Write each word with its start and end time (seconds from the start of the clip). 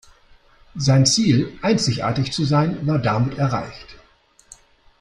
Sein 0.73 1.05
Ziel, 1.05 1.59
einzigartig 1.61 2.31
zu 2.33 2.43
sein, 2.43 2.87
war 2.87 2.97
damit 2.97 3.37
erreicht. 3.37 3.99